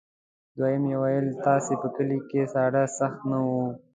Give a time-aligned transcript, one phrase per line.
[0.57, 3.63] دوهم یې وویل ستاسې په کلي کې ساړه سخت نه وو.